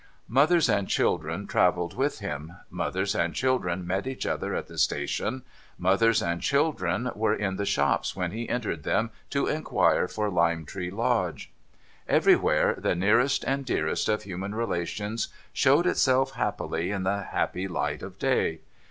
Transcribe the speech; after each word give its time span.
Mothers 0.27 0.67
and 0.67 0.87
children 0.89 1.45
travelled 1.45 1.95
with 1.95 2.21
him; 2.21 2.53
mothers 2.71 3.13
and 3.13 3.35
children 3.35 3.85
met 3.85 4.07
each 4.07 4.25
other 4.25 4.55
at 4.55 4.65
the 4.65 4.79
station; 4.79 5.43
mothers 5.77 6.23
and 6.23 6.41
children 6.41 7.11
were 7.13 7.35
in 7.35 7.57
the 7.57 7.67
shops 7.67 8.15
when 8.15 8.31
he 8.31 8.49
entered 8.49 8.81
them 8.81 9.11
to 9.29 9.45
inquire 9.45 10.07
for 10.07 10.27
Lime 10.31 10.65
Tree 10.65 10.89
Lodge. 10.89 11.51
Everywhere, 12.09 12.73
the 12.79 12.95
nearest 12.95 13.43
and 13.43 13.63
dearest 13.63 14.09
of 14.09 14.23
human 14.23 14.55
relations 14.55 15.27
showed 15.53 15.85
itself 15.85 16.31
happily 16.31 16.89
in 16.89 17.03
the 17.03 17.21
"happy 17.21 17.67
light 17.67 18.01
of 18.01 18.17
day. 18.17 18.61